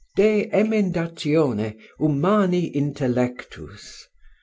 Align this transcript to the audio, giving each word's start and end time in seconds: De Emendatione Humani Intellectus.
De 0.15 0.49
Emendatione 0.51 1.77
Humani 1.99 2.75
Intellectus. 2.75 4.07